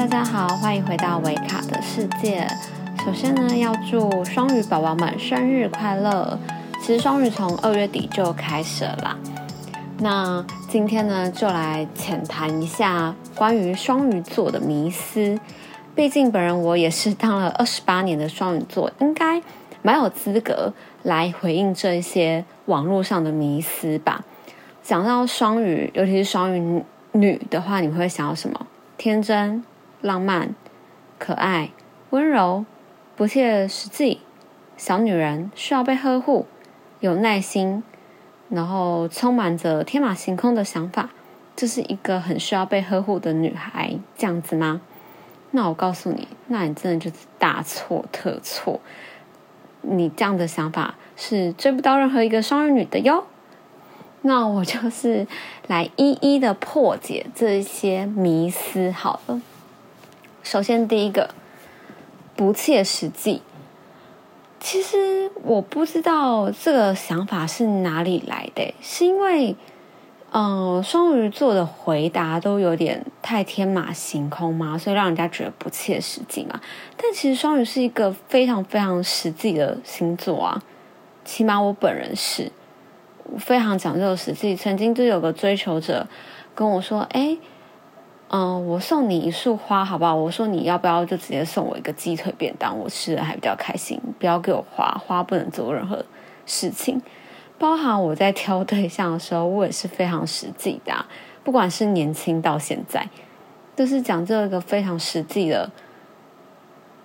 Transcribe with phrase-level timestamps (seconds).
[0.00, 2.48] 大家好，欢迎回到维卡的世界。
[3.04, 6.38] 首先呢，要祝双鱼宝宝们生日快乐！
[6.80, 9.18] 其实双鱼从二月底就开始了。
[9.98, 15.38] 那今天呢，就来浅谈一下关于双鱼座的迷思。
[15.94, 19.42] 毕竟本人我也是当了二十八年的双鱼座，应该
[19.82, 20.72] 蛮有资格
[21.02, 24.24] 来回应这些网络上的迷思吧。
[24.82, 28.66] 讲到双鱼，尤其是双鱼女的话，你会想到什么？
[28.96, 29.62] 天真、
[30.00, 30.54] 浪漫、
[31.18, 31.70] 可爱、
[32.10, 32.64] 温柔、
[33.16, 34.20] 不切实际、
[34.76, 36.46] 小女人，需要被呵护，
[37.00, 37.82] 有耐心，
[38.48, 41.10] 然后充满着天马行空的想法，
[41.54, 44.80] 这是一个很需要被呵护的女孩，这样子吗？
[45.50, 48.80] 那我告诉你，那你真的就是大错特错。
[49.82, 53.24] 你这样的想法是追不到任何一个双鱼女的哟。
[54.22, 55.26] 那我就是
[55.66, 59.40] 来一一的破解这些迷思好了。
[60.42, 61.30] 首先，第一个
[62.34, 63.42] 不切实际。
[64.58, 69.56] 其实我不知道这个想法是哪里来的，是因为
[70.32, 76.60] 嗯，双鱼座的回答都有点太天马行空嘛，所以让人家觉得不切实际嘛。
[76.96, 80.62] 但其实双鱼是一个非常非常实际的星座啊，
[81.24, 82.50] 起码我本人是。
[83.38, 84.56] 非常讲究实际。
[84.56, 86.04] 曾经就有个追求者
[86.52, 87.38] 跟我说：“哎，
[88.32, 92.78] 嗯，我送你一束花，好不好？”我说：“你要不要就直接送我一个鸡腿便当？
[92.78, 96.04] 我吃的还比较开心，不要给我花，花不能做任何
[96.46, 97.02] 事情。
[97.58, 101.04] 包含我在挑对象的时候，我也是非常实际的。
[101.42, 103.08] 不管是年轻到现在，
[103.74, 105.70] 都是讲究一个非常实际的，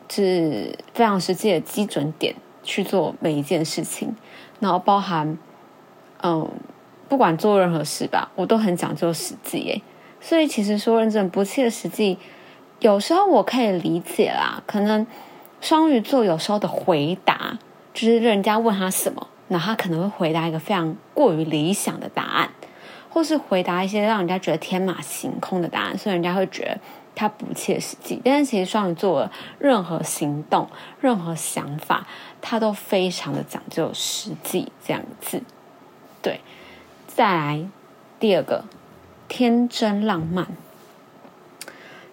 [0.09, 4.15] 是非常实际的基准点去做每一件事情，
[4.59, 5.37] 然后包含。”
[6.23, 6.49] 嗯，
[7.07, 9.81] 不管做任何事吧，我都很讲究实际诶。
[10.25, 12.17] 所以其实说认真不切实际，
[12.79, 14.63] 有时候我可以理解啦。
[14.65, 15.05] 可能
[15.61, 17.59] 双鱼座有时候的回答，
[17.93, 22.49] 就是人家问他什么，那他可能会回答一个非常过于理想的答案，
[23.07, 26.79] 或是回答一些让人家觉得天马行空的答案，所以人家会觉得
[27.13, 28.19] 他不切实际。
[28.25, 29.29] 但是其实双鱼座
[29.59, 30.67] 任何行动、
[30.99, 32.07] 任何想法，
[32.41, 35.43] 他都非常的讲究实际，这样子。
[36.23, 36.41] 对，
[37.05, 37.63] 再来
[38.19, 38.65] 第二个，
[39.27, 40.47] 天真浪漫。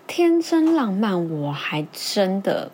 [0.06, 2.70] 天真浪漫，我还真的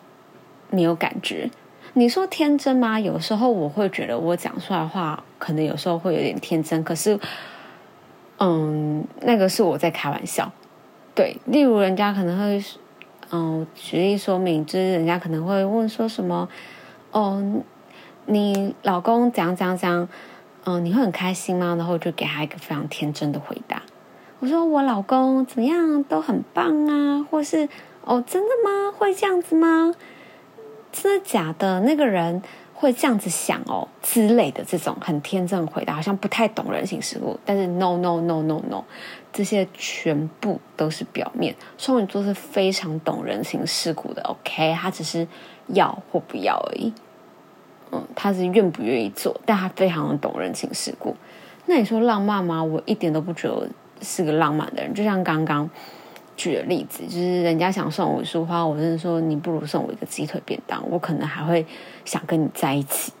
[0.69, 1.49] 没有感觉。
[1.93, 2.99] 你说天真吗？
[2.99, 6.83] 有时候我会觉得我讲出来话，可能有时候会有点天真。
[6.83, 7.19] 可是，
[8.39, 10.51] 嗯，那个是我在开玩笑。
[11.15, 12.63] 对，例如人家可能会，
[13.31, 16.47] 嗯，举例说明，就是人家可能会问说什么，
[17.11, 17.61] 哦，
[18.25, 20.07] 你老公讲讲讲。
[20.65, 21.73] 嗯，你会很开心吗？
[21.75, 23.81] 然后就给他一个非常天真的回答。
[24.39, 27.67] 我说我老公怎么样都很棒啊，或是
[28.05, 28.91] 哦，真的吗？
[28.97, 29.93] 会这样子吗？
[30.91, 31.81] 真的假的？
[31.81, 32.41] 那个人
[32.73, 37.37] 会这样子想哦之类的这种很天真回答，好像不太懂人情世故。
[37.43, 38.83] 但是 no no no no no，
[39.33, 41.53] 这些全部都是表面。
[41.77, 44.73] 双鱼座是非常懂人情世故的，OK？
[44.73, 45.27] 他只是
[45.67, 46.93] 要或不要而已。
[47.91, 51.15] 嗯，他是愿不愿意做，但他非常的懂人情世故。
[51.65, 52.63] 那你说浪漫吗？
[52.63, 53.67] 我一点都不觉得
[54.01, 54.93] 是个浪漫的人。
[54.93, 55.69] 就像刚刚
[56.35, 61.65] 举的例子，就是人家想送我一束花，我真的说你不如送我一个鸡腿便当，我可能还会
[62.05, 63.11] 想跟你在一起，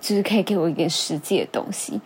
[0.00, 2.00] 就是可以给我一点实际的东西。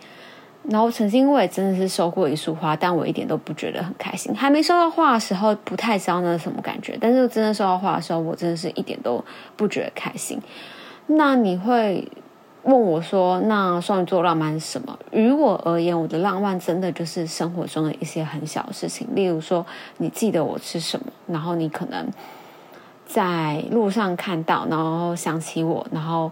[0.63, 4.35] 然后曾经我也真的是收过一束花，但我一点都不觉得很开心。
[4.35, 9.23] 还没收到花的时候，不太知道那是什么感觉，但是真的收到花的时候，我真的是一点都
[9.55, 10.37] 不觉得开心。
[11.07, 12.07] 那你会
[12.69, 19.65] 问我说：“那双鱼座浪漫什么？”于我而言，我的浪漫真的就是生活中的一些很小的事情，例如说，
[19.97, 22.07] 你记得我吃什么，然后你可能
[23.07, 26.31] 在路上看到，然后想起我，然后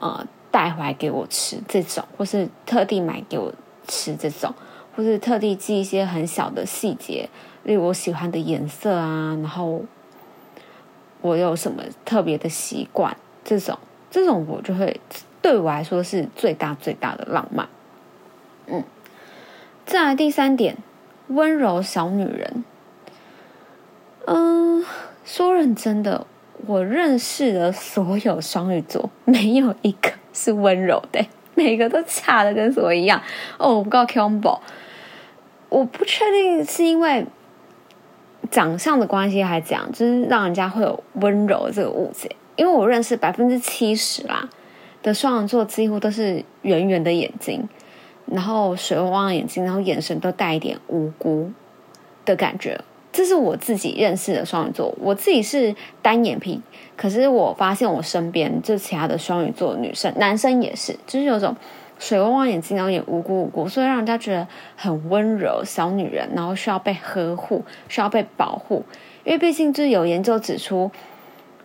[0.00, 3.52] 呃带回来给我吃这种，或是特地买给我
[3.86, 4.54] 吃这种，
[4.96, 7.28] 或是特地记一些很小的细节，
[7.64, 9.82] 例如我喜欢的颜色啊，然后
[11.20, 13.14] 我有什么特别的习惯
[13.44, 13.78] 这种。
[14.08, 14.98] 这种我就会
[15.46, 17.68] 对我来说是最大最大的浪漫，
[18.66, 18.82] 嗯。
[19.84, 20.76] 再来第三点，
[21.28, 22.64] 温柔小女人。
[24.24, 24.84] 嗯，
[25.24, 26.26] 说认真的，
[26.66, 33.22] 我认识的所有双鱼座，没有一个是温柔的， 每个都差的跟什么一样。
[33.56, 34.58] 哦，我告诉 Combo，
[35.68, 37.24] 我不确定是因为
[38.50, 42.34] 长相的关系还是怎样，就是让人家会有温柔这个误解。
[42.56, 44.48] 因为我认识百分之七十啦
[45.06, 47.68] 的双鱼座，几乎都是圆圆的眼睛，
[48.26, 51.48] 然后水汪汪眼睛，然后眼神都带一点无辜
[52.24, 52.80] 的感觉，
[53.12, 56.60] 这是我自己认识的双鱼座，我自己是单眼皮，
[56.96, 61.54] 可是我发现我身边就其他的双鱼座女生、男生也是，就是有种
[62.00, 68.84] 水汪汪眼睛，然后也无辜无辜，所以让人家觉得很温柔小女人，然后需要被呵护，需要被保护。
[69.22, 70.90] 因为毕竟就是有研究指出，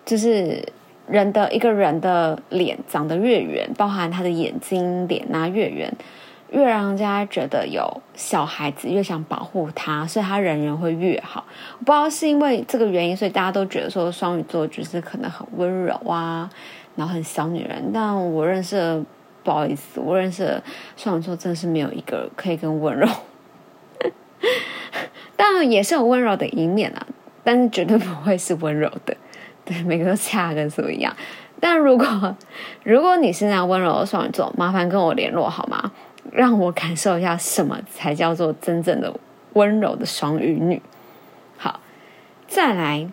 [0.05, 0.63] 就是
[1.11, 5.93] 人的一个人的脸长得越圆，包含他的眼睛、脸啊越圆。
[6.53, 11.45] 越让人家觉得有小孩子，越想保护他，所以他人缘会越好。
[11.79, 16.49] 我不知道是因为这个原因，所以大家都觉得说双鱼座就是可能很温柔啊，
[16.97, 17.89] 然后很小女人。
[17.93, 19.01] 但我认识的，
[19.45, 20.61] 不好意思，我认识的
[20.97, 23.07] 双鱼座真的是没有一个可以跟温柔。
[25.37, 27.07] 当然也是有温柔的一面啊，
[27.45, 29.15] 但是绝对不会是温柔的。
[29.85, 31.15] 每个都恰跟什么一样。
[31.59, 32.35] 但如果
[32.83, 35.91] 如果你是那温柔的双鱼座，麻烦跟我联络好吗？
[36.31, 39.13] 让我感受一下什么才叫做真正的
[39.53, 40.81] 温柔的双鱼女。
[41.57, 41.79] 好，
[42.47, 43.09] 再来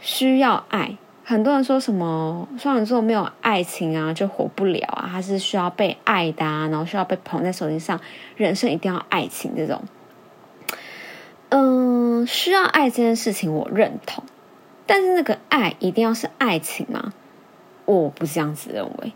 [0.00, 0.96] 需要爱。
[1.24, 5.08] 很多人说什么双鱼座没有爱情啊，就活不了啊。
[5.12, 8.00] 他是需要被爱的啊，然后需要被捧在手心上，
[8.36, 9.82] 人生一定要爱情这种。
[11.50, 14.24] 嗯，需要爱这件事情我认同，
[14.92, 17.14] 但是那个爱一定要是爱情吗？
[17.86, 19.12] 我不这样子认为，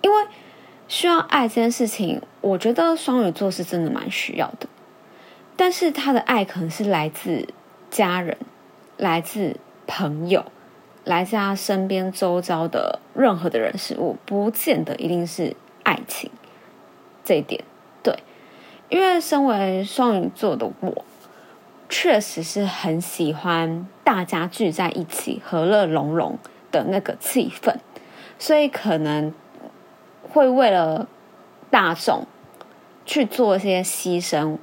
[0.00, 0.26] 因为。
[0.88, 4.66] 需要爱这件事情，我觉得双鱼座是真的蛮需要的，
[5.54, 7.46] 但是他的爱可能是来自
[7.92, 8.36] 家人、
[8.96, 10.44] 来自朋友、
[11.04, 15.54] 来自他身边周遭的任何的人事物，不见得一定是
[15.84, 16.28] 爱情。
[17.22, 17.62] 这一点
[18.02, 18.18] 对，
[18.88, 21.04] 因为身为双鱼座的我，
[21.88, 26.36] 确实是很喜欢大家聚在一起、和乐融融
[26.72, 27.76] 的那个气氛，
[28.40, 29.32] 所以可能。
[30.32, 31.08] 会为了
[31.70, 32.24] 大众
[33.04, 34.58] 去做一些牺牲，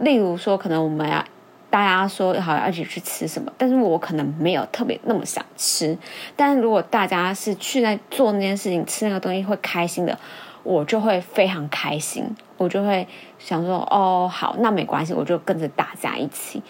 [0.00, 1.24] 例如说，可能我们要
[1.70, 5.96] 大家说好要一起去吃什么，但是我可能没有特别那么想吃。
[6.34, 10.18] 但是如果大家是去在做那件事情，吃那个东西会开心的，
[10.64, 12.24] 我就会非常开心，
[12.56, 13.06] 我就会
[13.38, 16.60] 想说，哦，好，那没关系，我就跟着大家一起。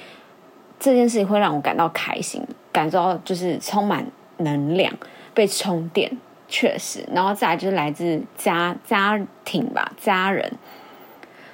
[0.81, 2.43] 这件事情会让我感到开心，
[2.73, 4.05] 感受到就是充满
[4.39, 4.93] 能量，
[5.33, 6.11] 被充电。
[6.53, 10.53] 确实，然后再来就是来自家家庭吧，家人。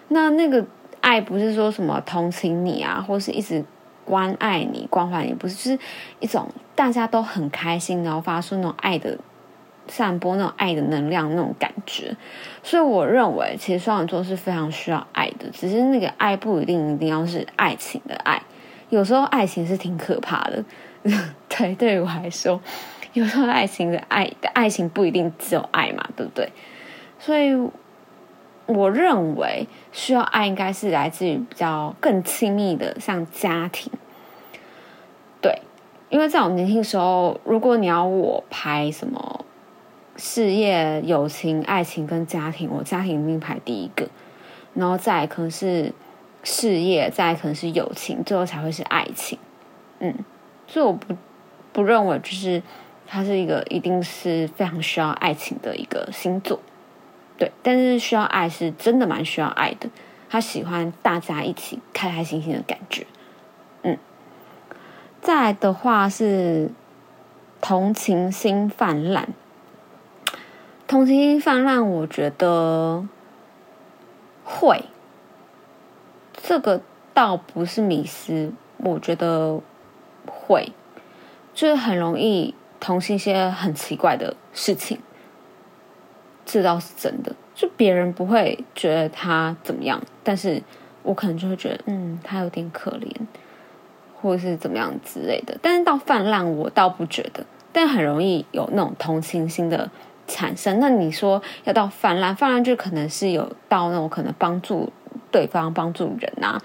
[0.08, 0.64] 那那个
[1.02, 3.62] 爱不是说什么同情你啊，或是一直
[4.06, 5.78] 关爱你、关怀你，不是，就是
[6.20, 9.18] 一种大家都很开心，然后发出那种爱的
[9.86, 12.16] 散播那种爱的能量那种感觉。
[12.62, 18.40] 所以我认为，其实双鱼座是非常需要爱的，只是那个爱不一定一定要是爱情的爱，
[18.88, 20.64] 有时候爱情是挺可怕的。
[21.48, 22.60] 对，对于我来说。
[23.12, 26.52] 有时候爱情的爱爱情不一定只有爱嘛，对不对？
[27.18, 27.56] 所以
[28.66, 33.90] 我认为需要爱应该是来自于比较更亲密的，像家庭。
[35.40, 35.62] 对，
[36.10, 39.46] 因为在我年轻时候，如果你要我排什么
[40.16, 44.06] 事业、友情、爱情跟家庭，我家庭一定排第一个，
[44.74, 45.90] 然后再可能是
[46.46, 49.38] 事业，再可能是友情，最后才会是爱情。
[49.98, 50.14] 嗯，
[50.66, 51.14] 所以我不
[51.74, 52.62] 不认为就是。
[53.08, 56.58] 他是一个一定是非常需要爱情的一个星座，
[57.38, 59.88] 对，但是需要爱是真的蛮需要爱的。
[60.28, 63.06] 他喜欢大家一起开开心心的感觉，
[63.84, 63.96] 嗯。
[65.22, 66.72] 再的话是
[67.60, 69.28] 同情心泛滥，
[70.88, 73.06] 同情心泛滥，我觉得
[74.42, 74.84] 会，
[76.48, 76.80] 这个
[77.12, 79.60] 倒不是迷失，我觉得
[80.28, 80.72] 会，
[81.52, 82.54] 就是很容易。
[82.78, 85.00] 同情一些很奇怪的事情，
[86.44, 87.34] 这倒是真的。
[87.54, 90.62] 就别人不会觉得他怎么样，但是
[91.02, 93.10] 我可能就会觉得，嗯，他有点可怜，
[94.20, 95.58] 或者是怎么样之类的。
[95.62, 99.90] 但是到泛滥，我倒不觉得，但很容易有那种同情心的
[100.28, 100.78] 产生。
[100.78, 104.92] 那你说要到泛滥，泛滥就可能是有到那种可能帮助
[105.30, 106.60] 对方、帮助人啊，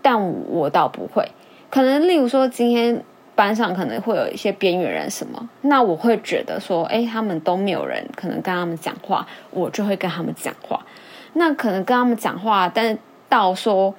[0.00, 1.28] 但我倒不会。
[1.70, 3.04] 可能例如说今天。
[3.34, 10.78] 班上可能会有一些边缘人什么，那我会觉得说，哎，他们都没有人可能跟他们讲话，我就会跟他们讲话。
[11.32, 12.98] 那可能跟他们讲话，但是
[13.30, 13.92] 到说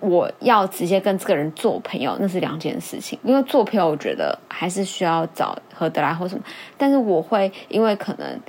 [0.00, 3.16] 我要直接跟这个人做朋友，那是两件事情。
[3.22, 6.42] 因为做朋友，我觉得还是需要找合得来或什么。
[6.76, 8.40] 但是我会因为可能，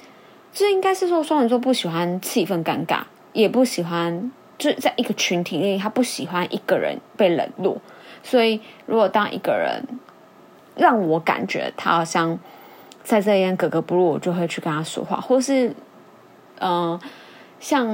[0.52, 3.02] 这应该是说双鱼座不喜欢气氛尴尬，
[3.32, 7.82] 也不喜欢就是在一个群体里，他不喜欢一个人被冷落。
[8.22, 9.84] 所以如果当一个人。
[10.74, 12.40] 让我感觉他好像
[13.04, 15.76] 在这边格格不入，我就会去跟他说话，或是，
[16.62, 16.98] 嗯，
[17.60, 17.86] 像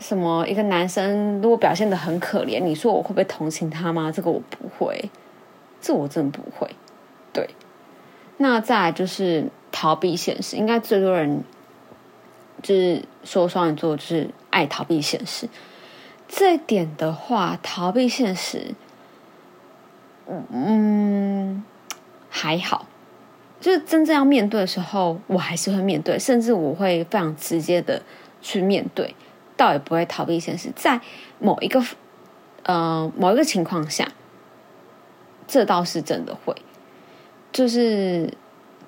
[0.00, 4.10] 什么一个男生如果表现的很可怜，你说我会不会同情他吗？
[4.12, 5.08] 这个我不会，
[5.80, 6.68] 这我真的不会。
[7.32, 7.48] 对，
[8.38, 11.44] 那再来就是逃避现实，应该最多人
[12.60, 15.48] 就是说双鱼座就是爱逃避现实。
[16.32, 18.74] 这一点的话，逃避现实，
[20.52, 21.64] 嗯，
[22.30, 22.86] 还好。
[23.60, 28.00] 就是真正要面对的时候，我还是会面对，甚至我会非常直接的
[28.40, 29.14] 去面对，
[29.56, 30.70] 倒也不会逃避现实。
[30.74, 31.00] 在
[31.40, 31.84] 某一个
[32.62, 34.08] 呃某一个情况下，
[35.46, 36.54] 这倒是真的会，
[37.52, 38.32] 就是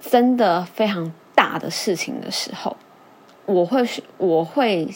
[0.00, 2.76] 真的非常大的事情的时候，
[3.44, 4.88] 我会我会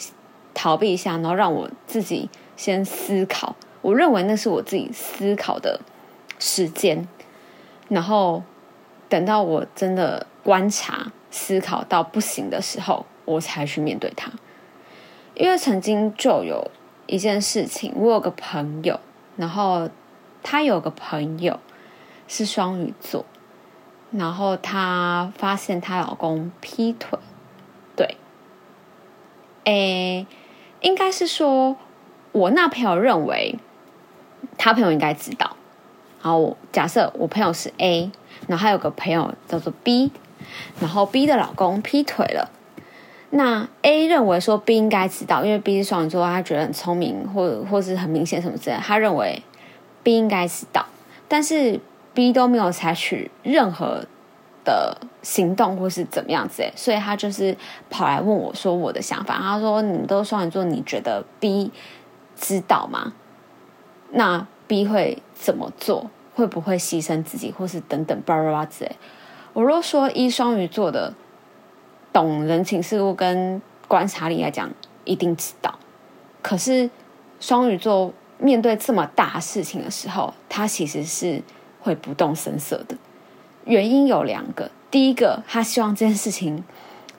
[0.57, 3.55] 逃避一下，然后让我自己先思考。
[3.81, 5.79] 我认为那是我自己思考的
[6.39, 7.07] 时间，
[7.87, 8.41] 然后。
[9.09, 14.29] 等到我真的观察、思考到不行的时候，我才去面对它。
[15.33, 16.69] 因为曾经就有
[17.05, 18.99] 一件事情，我有个朋友，
[19.37, 19.89] 然后
[20.43, 21.57] 她有个朋友
[22.27, 23.23] 是双鱼座，
[24.11, 27.17] 然后她发现她老公劈腿，
[27.95, 28.17] 对，
[29.63, 30.27] 诶，
[30.81, 31.75] 应该是说
[32.31, 33.57] 我那朋友认为，
[34.57, 35.55] 他朋友应该知道。
[36.21, 38.11] 然后，假设我朋友是 A。
[38.47, 40.11] 然后还有个朋友叫做 B，
[40.79, 42.49] 然后 B 的老公劈腿了。
[43.31, 49.41] 那 A 认为说 B 应该知道，因为 B 是双鱼座，他觉得很聪明，或或是很明显什么之类，他认为
[50.03, 50.85] B 应该知道，
[51.27, 51.79] 但是
[52.13, 54.05] B 都没有采取任何
[54.67, 57.55] 的行动或是怎么样子，所以他就是
[57.89, 59.37] 跑来问我说我的想法。
[59.37, 61.71] 他说：“你们都双鱼座，你觉得 B
[62.35, 63.13] 知道吗？
[64.11, 68.95] 那 B 会怎么做？”会不会牺牲自己，或是等等巴拉巴之类？
[69.53, 71.11] 我若说一双鱼座的
[72.13, 74.69] 懂人情世故跟观察力来讲，
[75.03, 75.79] 一定知道。
[76.43, 76.91] 可是
[77.39, 81.41] 双鱼座面对这么大事情的时候，他其实是
[81.81, 82.95] 会不动声色的。
[83.67, 86.63] 原因有两个，第一个，他希望这件事情，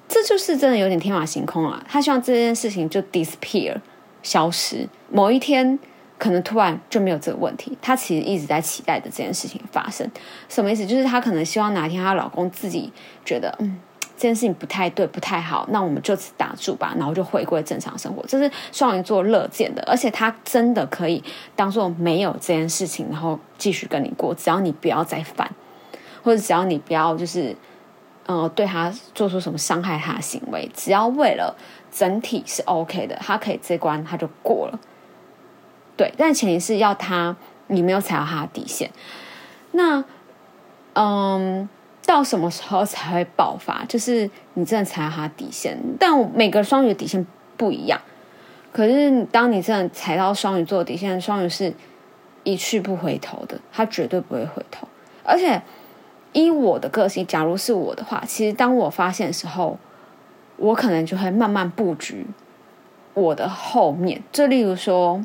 [0.09, 1.85] 这就是真的有点天马行空了。
[1.88, 3.76] 他希望这件事情就 disappear
[4.23, 5.78] 消失，某一天。
[6.21, 10.05] 可能突然就没有这个问题，她其实一直在期待着这件事情发生。
[10.49, 10.85] 什么意思？
[10.85, 12.93] 就是她可能希望哪一天她老公自己
[13.25, 13.78] 觉得，嗯，
[14.17, 18.21] 这件事情不太对，不太好，那我们就此打住吧，然后就回归正常生活。
[18.26, 21.23] 这是双鱼座乐见的，而且他真的可以
[21.55, 25.49] 当做没有这件事情，然后继续跟你过，只要你不要再犯，
[26.28, 27.56] 或者只要你不要就是，
[28.26, 31.56] 呃，对他做出什么伤害他的行为，只要为了
[31.90, 34.78] 整体是 OK 的，他可以这关他就过了。
[35.97, 37.35] 对，但前提是要他
[37.68, 38.90] 你没有踩到他的底线。
[39.73, 40.04] 那，
[40.92, 41.66] 嗯，
[42.04, 43.82] 到什么时候才会爆发？
[43.88, 45.78] 就是你真的踩到他的底线。
[45.99, 47.99] 但每个双鱼底线不一样。
[48.70, 51.73] 可是当你真的踩到双鱼座底线，双鱼是
[52.44, 54.87] 一去不回头的，他绝对不会回头。
[55.25, 55.61] 而且
[56.32, 59.78] 依我的个性，假如是我的话，其实当我发现的时候，
[60.56, 62.26] 我可能就会慢慢布局
[63.14, 64.23] 我的后面。
[64.32, 65.25] 就例如说。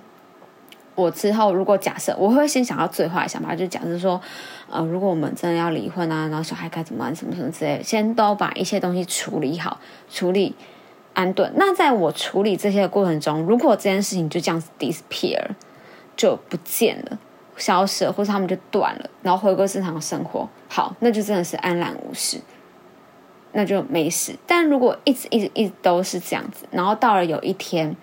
[0.96, 4.22] 我之后如果假设，我会先想到最坏的想法，就假设说，
[4.70, 10.54] 呃，如果我们真的要离婚啊，然后小孩该怎么办，什么什么之类，先都把一些东西处理好，处理
[11.16, 11.52] 安顿。
[11.56, 15.44] 那在我处理这些的过程中，如果这件事情就这样子 disappear，
[16.16, 17.18] 就不见了，
[17.56, 22.40] 消失了，或者他们就断了，然后回归正常生活，好，那就真的是安然无事，
[23.52, 24.36] 那就没事。
[24.46, 27.96] 但如果一直一直一直都是这样子，然后到了有一天，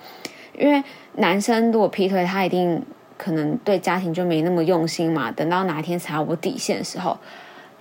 [0.58, 0.82] 因为。
[1.14, 2.82] 男生如果劈腿，他一定
[3.18, 5.30] 可能对家庭就没那么用心嘛。
[5.32, 7.18] 等到哪一天踩到我底线的时候，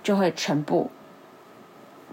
[0.02, 0.90] 就会全部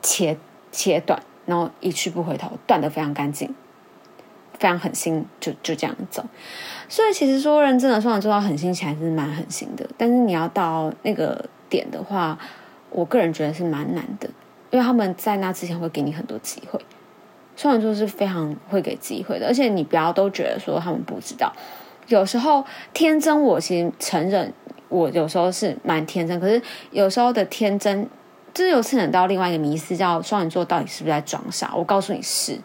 [0.02, 0.38] 切
[0.72, 3.54] 切断，然后一去不回头，断的非常干净，
[4.60, 6.24] 非常狠心，就就这样走。
[6.90, 9.88] 所以其实说认真的说，做到狠心起来是蛮狠心的。
[9.98, 12.38] 但是你要到那个点的话，
[12.90, 14.30] 我个人觉得是蛮难的，
[14.72, 16.80] 因为他们在那之前会给你很多机会。
[17.56, 21.52] 双鱼座是非常会给机会的，而且你不要都觉得说他们不知道。
[22.08, 24.54] 有时候天真，我其实承认，
[24.88, 26.40] 我有时候是蛮天真。
[26.40, 26.62] 可是
[26.92, 28.08] 有时候的天真，
[28.54, 31.74] 就是有牵扯到另外一个迷思，叫双鱼座到底是不是在装傻？
[31.76, 32.58] 我告诉你是。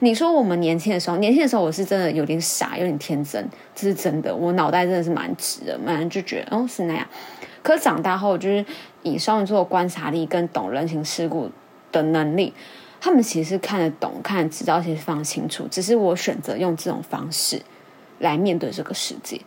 [0.00, 4.34] 你说我们年轻的时候，年轻的时候我是真的有点傻，有点天真，这是真的。
[4.34, 7.06] 我脑袋真的是蛮直的，蛮就觉得哦是那样。
[7.62, 8.64] 可是长大后，就是
[9.02, 11.50] 以双鱼座的观察力跟懂人情世故
[11.90, 12.52] 的能力。
[13.00, 15.68] 他们其实看得懂、看得知道，其实非常清楚。
[15.70, 17.60] 只是我选择用这种方式
[18.18, 19.38] 来面对这个世界。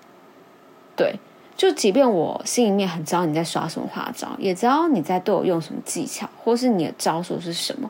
[0.96, 1.16] 对，
[1.56, 7.90] 就即便我心里面很知道你在耍什么花招，也知道你在对我用什么技巧，或是你的招数是什么，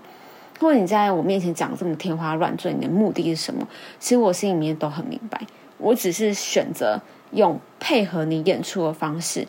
[0.59, 3.67] 或者你在我面前讲这么天花乱坠，你的目的是什么？
[3.99, 5.39] 其实我心里面都很明白，
[5.77, 6.99] 我只是选择
[7.31, 9.47] 用配合你演出的方式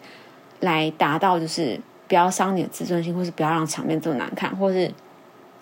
[0.60, 4.92] 来达到，就是不要伤你的自尊心，或是不要让场面这么难看，或是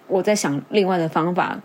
[0.08, 1.58] 我在想另外的方法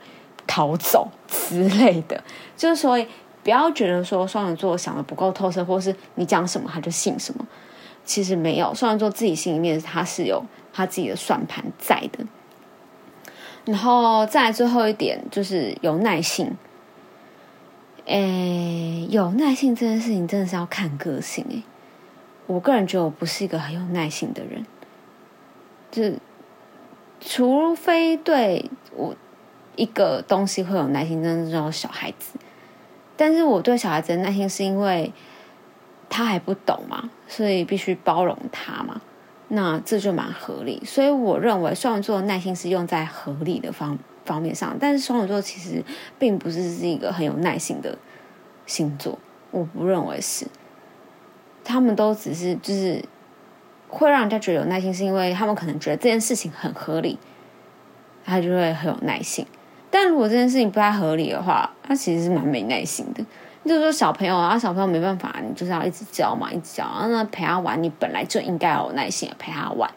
[0.46, 2.24] 逃走之类的。
[2.56, 3.04] 就是说，
[3.44, 7.48] 不要觉得说双鱼座想的不够透彻，或是你讲什么他就信什么。
[8.04, 12.24] 其实没有，双鱼座自己心里面他是有他自己的算盘在的。
[13.66, 16.52] 然后再最后一点就是有耐心。
[18.06, 21.64] 诶，有耐心这件事情真的是要看个性诶。
[22.48, 24.66] 我个人觉得我不是一个很有耐心的人，
[25.92, 26.18] 就是
[27.22, 29.16] 除非对我
[29.76, 32.38] 一个东西会有耐心，真的是种小孩子。
[33.16, 35.14] 但是我对小孩子的耐心是因为
[36.10, 39.00] 他还不懂嘛，所以必须包容他嘛。
[39.54, 45.84] 那这就蛮合理，所以我认为双鱼座的耐心是用在合理的方方面上，但是双鱼座其实
[46.18, 47.98] 并不是是一个很有耐心的
[48.66, 49.20] 星座，
[49.52, 50.48] 我不认为是，
[51.66, 53.04] 他们都只是就是
[53.90, 57.20] 会让人家觉得有耐心，是因为他们可能觉得这件事情很合理，
[58.24, 59.46] 他就会很有耐心，
[59.90, 63.26] 但如果这件事情不太合理的话，他其实是蛮没耐心的。
[63.64, 66.84] 就是说小朋友啊，小朋友没办法，你就是要一直教嘛，一直教。
[66.84, 69.90] 然后呢陪他玩，你本来就应该有耐心陪他玩，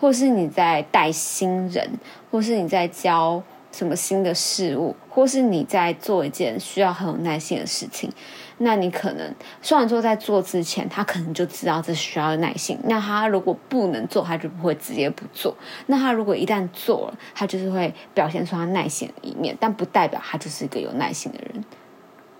[0.00, 1.88] 或是你在带新人，
[2.30, 8.10] 或是你在教什么新的事物，或是你在做一件需要很有耐心的事情，
[8.58, 12.78] 那你可能双鱼座在做之前，他可能就知道这需要耐心。
[12.84, 15.54] 那他如果不能做，他就不会直接不做。
[15.86, 21.62] 那他如果一旦做了，他就是会表现出他耐心的一面，但不代表他就是一个有耐心的人。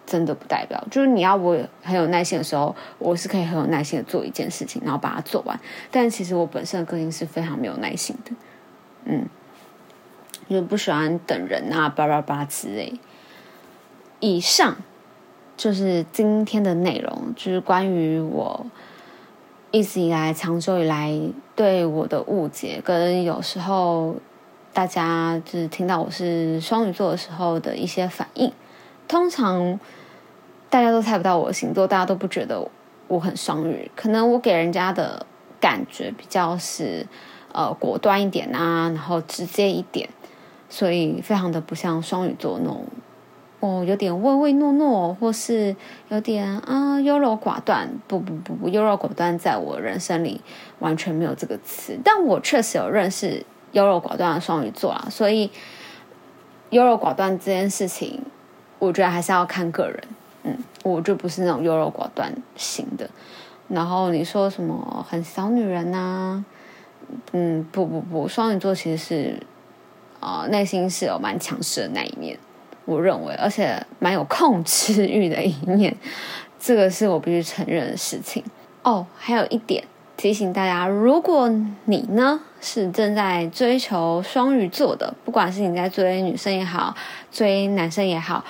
[0.07, 5.59] 真的不代表，就是你要我很有耐心的时候，我是可以很有耐心的做一件事情，然后把它做完。
[5.91, 8.31] 但其实我本身的个性是非常没有耐心的，
[9.07, 9.27] 嗯，
[10.49, 12.95] 就不喜欢等人啊，叭叭叭之类。
[14.21, 14.77] 以上
[15.57, 18.65] 就是今天的内容，就是关于我
[19.73, 21.21] 一直以来、长久以来
[21.57, 24.15] 对我的误解，跟有时候
[24.73, 28.53] 大家就是听到我是双鱼座的时候的一些反应。
[29.09, 29.79] 通常
[30.69, 32.69] 大家都猜不到我的星座，大家都不觉得
[33.09, 33.91] 我很双鱼。
[33.95, 35.25] 可能我给人家的
[35.61, 37.07] 感觉比较是
[37.53, 40.09] 呃果断一点啊，然后直接一点，
[40.69, 42.85] 所以非常的不像双鱼座那种
[43.61, 45.75] 哦，有点唯唯诺诺，或是
[46.09, 47.89] 有点啊优柔寡断。
[48.07, 50.41] 不不不不，优柔寡断在我人生里
[50.81, 51.99] 完全没有这个词。
[52.05, 55.51] 但我确实有认识优柔寡断的双鱼座啊，所以
[56.71, 58.21] 优柔寡断这件事情。
[58.79, 60.03] 我觉得还是要看个人，
[60.45, 63.09] 嗯，我就不是那种优柔寡断型的。
[63.69, 66.45] 然后你说什么很小女人呐？
[67.33, 69.43] 嗯，不不不，双鱼座其实是
[70.21, 72.39] 啊，内心是有蛮强势的那一面，
[72.85, 75.97] 我认为，而且蛮有控制欲的一面，
[76.59, 78.43] 这个是我必须承认的事情。
[78.83, 79.85] 哦，还有一点
[80.17, 81.49] 提醒大家，如果
[81.85, 86.95] 你呢是正在追求双鱼座的，不管是你在追女生也好，
[87.31, 88.45] 追男生也好。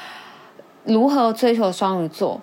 [0.84, 2.40] 如何追求双鱼座？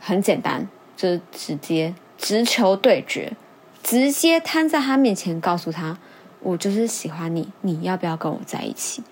[0.00, 3.36] 很简单，就是直接直球对决，
[3.82, 5.98] 直接摊在他面前，告诉他
[6.40, 9.04] ：“我就是喜欢你，你要不要跟我在一起？”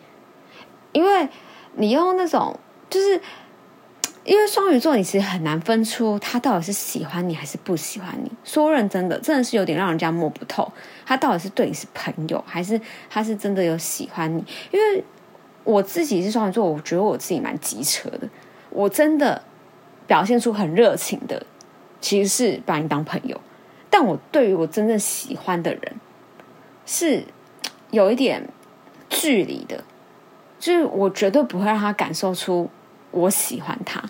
[0.92, 1.28] 因为
[1.74, 3.20] 你用那种，就是
[4.28, 8.30] 因为双鱼座，你其实很难分出他到底是喜欢你还是不喜欢你。
[8.44, 10.70] 说认真的，真的是有点让人家摸不透，
[11.06, 14.44] 他到底是对你是朋友，还是他是真的有喜欢你？
[14.70, 15.02] 因为。
[15.64, 18.26] 我自己是双鱼座，我觉得我自己蛮急车的。
[18.70, 19.42] 我真的
[20.06, 21.44] 表现出很热情的，
[22.00, 23.38] 其实是把你当朋友。
[23.90, 25.82] 但我对于我真正喜欢的人，
[26.86, 27.22] 是
[27.90, 28.48] 有一点
[29.10, 29.84] 距离的，
[30.58, 32.70] 就是我绝对不会让他感受出
[33.10, 34.02] 我喜欢他。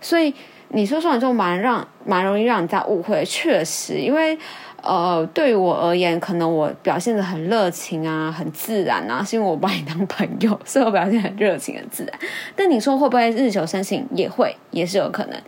[0.00, 0.34] 所以
[0.68, 4.38] 你说双鱼座蛮让蛮容易让人家误会，确实，因为。
[4.82, 12.18] 呃，对于我而言，可能我表现的很热情啊，很自然啊，是因为我把你当朋友， 所以我表现很热情、很自然。
[12.56, 14.08] 但你说会不会日久生情？
[14.14, 15.38] 也会，也是有可能。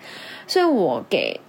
[0.47, 1.41] 所以我给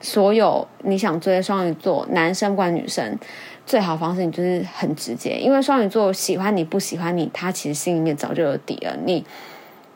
[0.00, 3.16] 所有你想追双鱼座男生管女生，
[3.64, 8.96] 最好方式你就是很直接，因为双鱼座喜欢你不喜欢你，他其实心里面早就有底了。
[9.04, 9.24] 你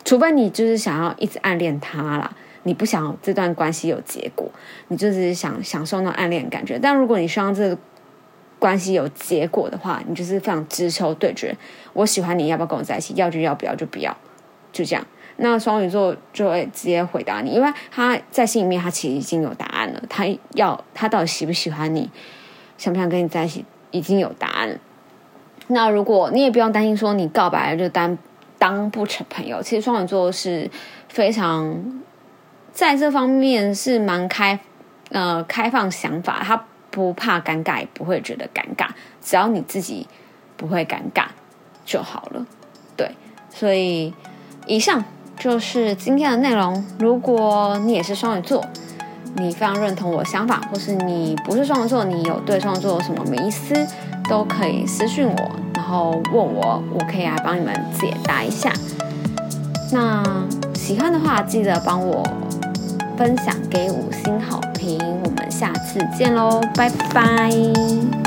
[0.06, 2.30] 除非你就是想要一直暗恋他啦。
[2.62, 4.48] 你不想这段关系有结果，
[4.88, 6.78] 你就是想享受那暗恋感觉。
[6.78, 7.78] 但如果你希望这个
[8.58, 11.56] 关系有结果的话，你就是非常直球对决。
[11.92, 13.14] 我喜欢你，要不要跟我在一起？
[13.14, 14.16] 要就要，不要就不要，
[14.72, 15.04] 就这样。
[15.38, 20.02] 那双鱼座就会直接回答你，因为他在心里面他其实已经有答案了。
[20.08, 22.08] 他要他到底喜不喜欢你，
[22.78, 24.78] 想不想跟你在一起，已经有答案。
[25.68, 28.16] 那如果你也不用担心说你告白了就单
[28.58, 30.70] 当不成朋友，其实双鱼座是
[31.08, 32.02] 非常
[32.72, 34.58] 在这方面是蛮开
[35.10, 38.88] 呃开放想法，他不怕尴尬，也不会觉得尴尬，
[39.22, 40.06] 只要你自己
[40.56, 41.26] 不会尴尬
[41.84, 42.46] 就好了。
[42.96, 43.10] 对，
[43.50, 44.14] 所以
[44.66, 45.04] 以上
[45.38, 46.82] 就是今天的内容。
[46.98, 48.64] 如果你也是双鱼座，
[49.34, 53.74] 你非常认同我的想法，或是你不是双鱼座，你有对双鱼座有什么迷思，
[54.30, 55.50] 都可以私信我，
[55.88, 58.72] 然后问我，我可以来帮你们解答一下。
[59.92, 60.20] 那
[60.74, 62.24] 喜欢的话，记得帮我
[63.16, 64.98] 分享给五星好评。
[65.22, 68.25] 我们下次见喽，拜拜。